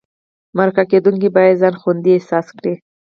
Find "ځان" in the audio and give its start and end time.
1.61-1.75